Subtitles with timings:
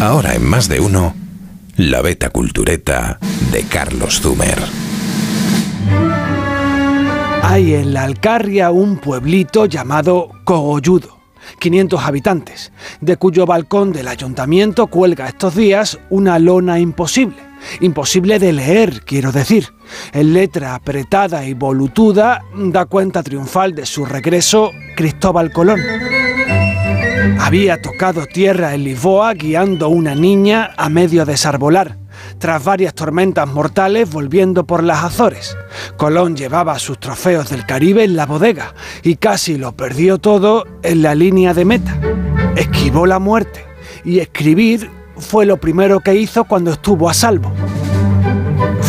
[0.00, 1.12] Ahora en más de uno,
[1.76, 3.18] la beta cultureta
[3.50, 4.56] de Carlos Zumer.
[7.42, 11.18] Hay en la Alcarria un pueblito llamado Cogolludo,
[11.58, 17.36] 500 habitantes, de cuyo balcón del ayuntamiento cuelga estos días una lona imposible.
[17.80, 19.66] Imposible de leer, quiero decir.
[20.12, 25.80] En letra apretada y volutuda da cuenta triunfal de su regreso Cristóbal Colón.
[27.38, 31.98] Había tocado tierra en Lisboa guiando una niña a medio desarbolar,
[32.38, 35.56] tras varias tormentas mortales volviendo por las Azores.
[35.96, 41.02] Colón llevaba sus trofeos del Caribe en la bodega y casi lo perdió todo en
[41.02, 41.98] la línea de meta.
[42.56, 43.64] Esquivó la muerte
[44.04, 47.52] y escribir fue lo primero que hizo cuando estuvo a salvo.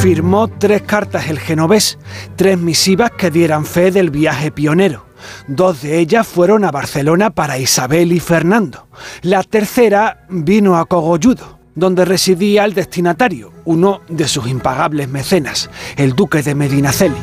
[0.00, 1.98] Firmó tres cartas el genovés,
[2.34, 5.04] tres misivas que dieran fe del viaje pionero.
[5.46, 8.88] Dos de ellas fueron a Barcelona para Isabel y Fernando.
[9.20, 16.14] La tercera vino a Cogolludo, donde residía el destinatario, uno de sus impagables mecenas, el
[16.14, 17.20] duque de Medinaceli.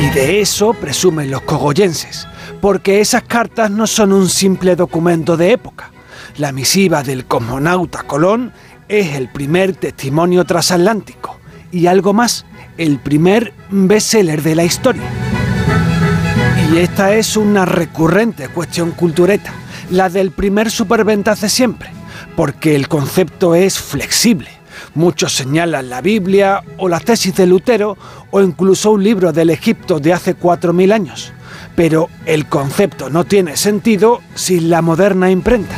[0.00, 2.28] Y de eso presumen los cogollenses,
[2.60, 5.90] porque esas cartas no son un simple documento de época.
[6.36, 8.52] La misiva del cosmonauta Colón
[8.86, 11.37] es el primer testimonio transatlántico
[11.72, 12.44] y algo más,
[12.76, 15.02] el primer bestseller de la historia.
[16.72, 19.52] Y esta es una recurrente cuestión cultureta,
[19.90, 21.90] la del primer superventas de siempre,
[22.36, 24.50] porque el concepto es flexible.
[24.94, 27.96] Muchos señalan la Biblia o las tesis de Lutero
[28.30, 31.32] o incluso un libro del Egipto de hace 4.000 años.
[31.74, 35.76] Pero el concepto no tiene sentido sin la moderna imprenta.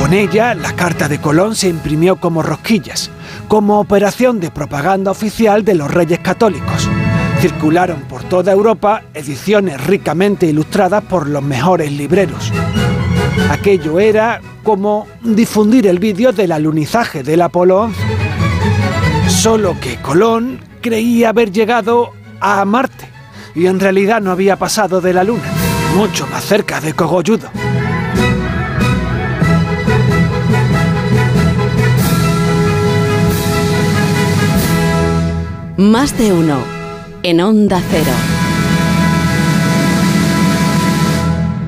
[0.00, 3.10] Con ella, la carta de Colón se imprimió como rosquillas,
[3.50, 6.88] como operación de propaganda oficial de los reyes católicos.
[7.40, 12.52] Circularon por toda Europa ediciones ricamente ilustradas por los mejores libreros.
[13.50, 18.00] Aquello era como difundir el vídeo del alunizaje del Apolo 11.
[19.26, 23.08] Solo que Colón creía haber llegado a Marte
[23.56, 25.50] y en realidad no había pasado de la Luna,
[25.96, 27.48] mucho más cerca de Cogolludo.
[35.90, 36.62] Más de uno
[37.24, 38.29] en Onda Cero.